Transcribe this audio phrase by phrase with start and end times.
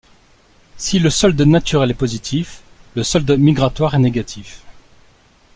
[0.77, 2.63] Si le solde naturel est positif,
[2.95, 4.63] le solde migratoire est négatif.